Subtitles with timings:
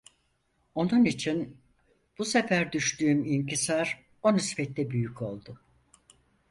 [0.75, 1.57] Onun için,
[2.17, 5.59] bu sefer düştüğüm inkisar o nispette büyük oldu.